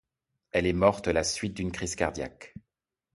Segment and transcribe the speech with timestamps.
[0.51, 2.55] Elle est morte le suite d'une crise cardiaque.